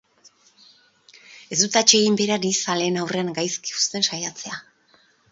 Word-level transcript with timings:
Ez 1.55 1.57
dut 1.59 1.75
atsegin 1.81 2.17
bera 2.21 2.37
ni 2.45 2.51
zaleen 2.63 2.97
aurrean 3.01 3.29
gaizki 3.41 3.75
uzten 3.81 4.07
saiatzea. 4.09 4.57